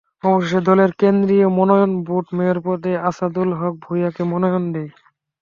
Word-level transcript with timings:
অবশেষে 0.23 0.59
দলের 0.69 0.91
কেন্দ্রীয় 1.01 1.47
মনোনয়ন 1.49 1.91
বোর্ড 2.07 2.27
মেয়র 2.37 2.57
পদে 2.65 2.93
আসাদুল 3.09 3.49
হক 3.59 3.73
ভূঁইয়াকে 3.83 4.21
মনোনয়ন 4.31 4.65
দেয়। 4.73 4.91